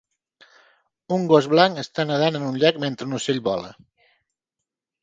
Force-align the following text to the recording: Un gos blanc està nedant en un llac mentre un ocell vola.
Un 1.17 1.27
gos 1.33 1.49
blanc 1.51 1.83
està 1.83 2.07
nedant 2.13 2.41
en 2.41 2.49
un 2.49 2.59
llac 2.65 2.81
mentre 2.87 3.11
un 3.11 3.15
ocell 3.21 3.47
vola. 3.53 3.73